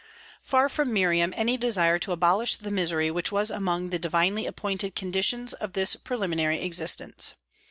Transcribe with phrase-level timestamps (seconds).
[0.41, 4.95] Far from Miriam any desire to abolish the misery which was among the divinely appointed
[4.95, 7.35] conditions of this preliminary existence.